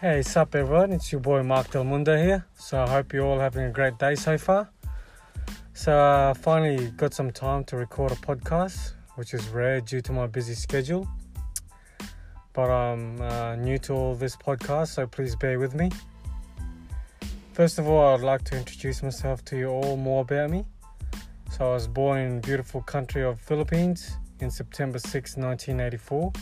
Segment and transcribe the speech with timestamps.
[0.00, 2.46] Hey, sup everyone, it's your boy Mark Del Mundo here.
[2.54, 4.70] So I hope you're all having a great day so far.
[5.74, 10.12] So I finally got some time to record a podcast, which is rare due to
[10.12, 11.08] my busy schedule.
[12.52, 15.90] But I'm uh, new to all this podcast, so please bear with me.
[17.52, 20.64] First of all, I'd like to introduce myself to you all more about me.
[21.50, 26.32] So I was born in beautiful country of Philippines in September 6, 1984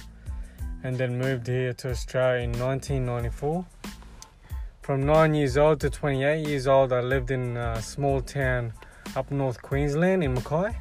[0.86, 3.66] and then moved here to Australia in 1994.
[4.82, 8.72] From 9 years old to 28 years old, I lived in a small town
[9.16, 10.78] up north Queensland in Mackay.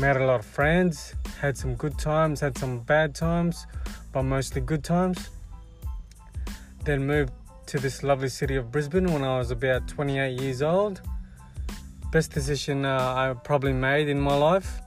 [0.00, 3.68] Met a lot of friends, had some good times, had some bad times,
[4.12, 5.30] but mostly good times.
[6.84, 7.32] Then moved
[7.66, 11.02] to this lovely city of Brisbane when I was about 28 years old.
[12.10, 14.80] Best decision uh, I probably made in my life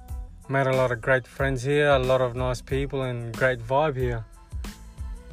[0.50, 3.98] Met a lot of great friends here, a lot of nice people, and great vibe
[3.98, 4.26] here.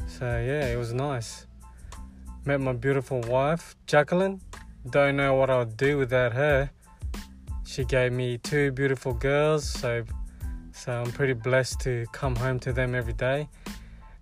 [0.09, 1.47] So, yeah, it was nice.
[2.45, 4.41] Met my beautiful wife, Jacqueline.
[4.91, 6.71] Don't know what I'd do without her.
[7.65, 10.05] She gave me two beautiful girls, so
[10.73, 13.49] so I'm pretty blessed to come home to them every day.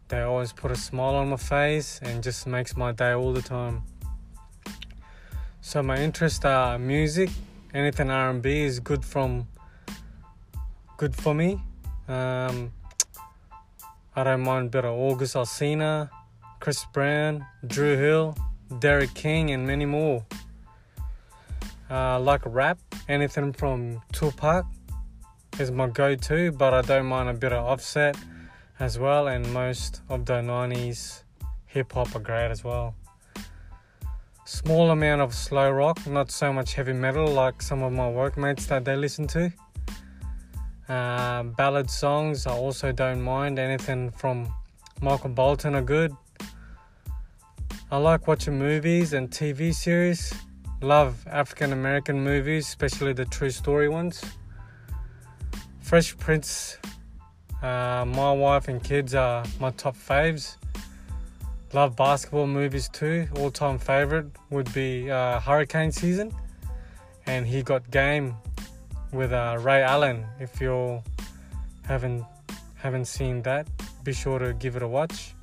[0.08, 3.40] They always put a smile on my face and just makes my day all the
[3.40, 3.82] time.
[5.62, 7.30] So my interests are music,
[7.72, 9.48] anything R&B is good from
[10.96, 11.60] good for me.
[12.08, 12.72] Um,
[14.14, 16.10] I don't mind of August Alsina,
[16.60, 18.36] Chris Brown, Dru Hill,
[18.78, 20.24] Derek King, and many more.
[21.90, 24.64] Uh, like rap, anything from Tupac
[25.58, 28.16] is my go-to, but I don't mind a bit of Offset
[28.78, 31.22] as well, and most of the 90s
[31.66, 32.94] hip hop are great as well.
[34.44, 38.66] Small amount of slow rock, not so much heavy metal like some of my workmates
[38.66, 39.52] that they listen to.
[40.88, 43.58] Uh, ballad songs, I also don't mind.
[43.58, 44.52] Anything from
[45.00, 46.14] Michael Bolton are good.
[47.90, 50.32] I like watching movies and TV series.
[50.80, 54.22] Love African American movies, especially the true story ones.
[55.80, 56.78] Fresh Prince,
[57.62, 60.56] uh, my wife and kids are my top faves.
[61.72, 63.28] Love basketball movies too.
[63.36, 66.32] All time favorite would be uh, Hurricane Season.
[67.26, 68.36] And he got game
[69.12, 70.24] with uh, Ray Allen.
[70.40, 71.02] If you
[71.86, 72.24] haven't
[72.76, 73.66] haven't seen that,
[74.02, 75.34] be sure to give it a watch.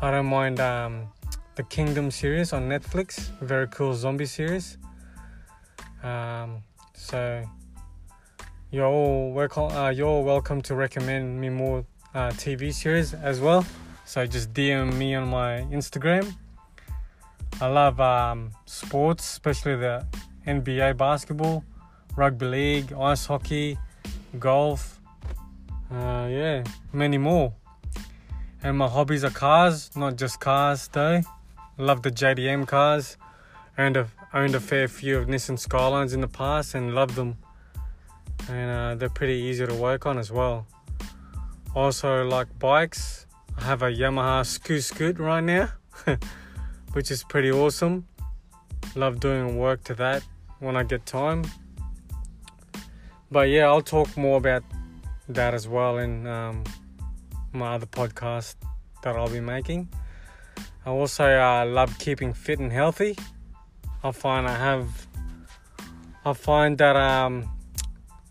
[0.00, 1.08] I don't mind um,
[1.56, 3.28] the Kingdom series on Netflix.
[3.40, 4.78] Very cool zombie series.
[6.02, 6.62] Um,
[6.94, 7.44] so
[8.70, 9.72] you're all welcome.
[9.72, 13.66] Uh, you're all welcome to recommend me more uh, TV series as well.
[14.04, 16.32] So just DM me on my Instagram.
[17.60, 20.06] I love um, sports, especially the
[20.46, 21.64] NBA basketball
[22.18, 23.78] rugby league, ice hockey,
[24.40, 25.00] golf,
[25.90, 27.54] uh, yeah, many more.
[28.60, 31.22] And my hobbies are cars, not just cars though.
[31.78, 33.16] Love the JDM cars.
[33.78, 37.38] Owned a, owned a fair few of Nissan Skylines in the past and love them.
[38.50, 40.66] And uh, they're pretty easy to work on as well.
[41.76, 43.26] Also like bikes.
[43.56, 45.68] I have a Yamaha Scoot Scoot right now,
[46.94, 48.08] which is pretty awesome.
[48.96, 50.24] Love doing work to that
[50.58, 51.44] when I get time
[53.30, 54.62] but yeah, I'll talk more about
[55.28, 56.64] that as well in um,
[57.52, 58.56] my other podcast
[59.02, 59.88] that I'll be making.
[60.86, 63.16] I also uh, love keeping fit and healthy.
[64.02, 65.06] I find I have,
[66.24, 67.50] I find that um,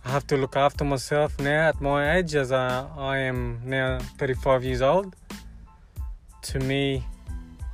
[0.04, 4.00] I have to look after myself now at my age, as uh, I am now
[4.18, 5.16] 35 years old.
[6.44, 7.04] To me,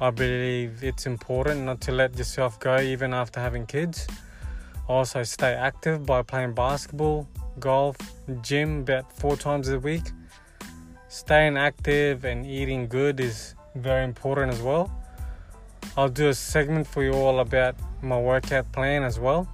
[0.01, 4.07] I believe it's important not to let yourself go even after having kids.
[4.87, 7.27] Also, stay active by playing basketball,
[7.59, 7.95] golf,
[8.41, 10.03] gym about four times a week.
[11.07, 14.91] Staying active and eating good is very important as well.
[15.95, 19.47] I'll do a segment for you all about my workout plan as well.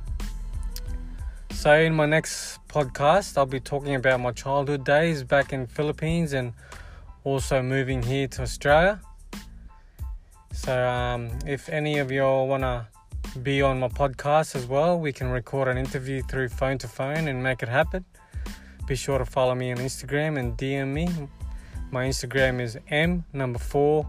[1.51, 6.31] So in my next podcast, I'll be talking about my childhood days back in Philippines
[6.33, 6.53] and
[7.25, 9.01] also moving here to Australia.
[10.53, 12.87] So um, if any of y'all wanna
[13.43, 14.99] be on my podcast as well.
[14.99, 18.05] We can record an interview through phone to phone and make it happen.
[18.87, 21.07] Be sure to follow me on Instagram and DM me.
[21.91, 24.07] My Instagram is M number four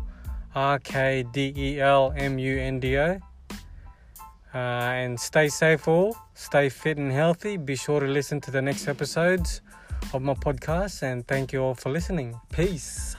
[0.55, 3.21] R K D E L M U N D O.
[4.53, 6.17] Uh, and stay safe, all.
[6.35, 7.57] Stay fit and healthy.
[7.57, 9.61] Be sure to listen to the next episodes
[10.13, 11.03] of my podcast.
[11.03, 12.41] And thank you all for listening.
[12.51, 13.17] Peace.